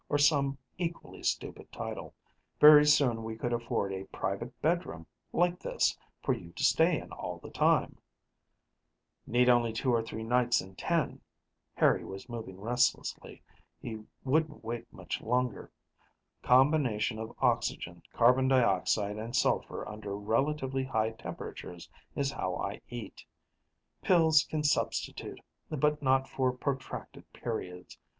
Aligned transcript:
or 0.09 0.17
some 0.17 0.57
equally 0.79 1.21
stupid 1.21 1.71
title. 1.71 2.15
Very 2.59 2.87
soon 2.87 3.23
we 3.23 3.35
could 3.37 3.53
afford 3.53 3.93
a 3.93 4.03
private 4.05 4.59
bedroom, 4.59 5.05
like 5.31 5.59
this, 5.59 5.95
for 6.23 6.33
you 6.33 6.51
to 6.53 6.63
stay 6.63 6.99
in 6.99 7.11
all 7.11 7.37
the 7.37 7.51
time" 7.51 7.99
"Need 9.27 9.47
only 9.47 9.71
two 9.71 9.93
or 9.93 10.01
three 10.01 10.23
nights 10.23 10.59
in 10.59 10.75
ten." 10.75 11.21
Harry 11.75 12.03
was 12.03 12.27
moving 12.27 12.59
restlessly. 12.59 13.43
He 13.79 14.01
wouldn't 14.23 14.63
wait 14.63 14.91
much 14.91 15.21
longer. 15.21 15.71
"Combination 16.41 17.19
of 17.19 17.35
oxygen, 17.37 18.01
carbon 18.11 18.47
dioxide, 18.47 19.17
and 19.17 19.35
sulfur 19.35 19.87
under 19.87 20.17
relatively 20.17 20.83
high 20.85 21.11
temperature 21.11 21.77
is 22.15 22.31
how 22.31 22.55
I 22.55 22.81
eat. 22.89 23.23
Pills 24.01 24.45
can 24.49 24.63
substitute, 24.63 25.41
but 25.69 26.01
not 26.01 26.27
for 26.27 26.51
protracted 26.51 27.31
periods. 27.33 27.99